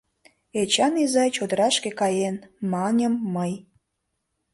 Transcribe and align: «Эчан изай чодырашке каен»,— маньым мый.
«Эчан 0.59 0.93
изай 1.03 1.29
чодырашке 1.35 1.91
каен»,— 1.99 2.35
маньым 2.71 3.13
мый. 3.35 3.53